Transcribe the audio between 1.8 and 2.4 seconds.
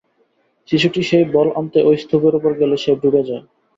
ওই স্তূপের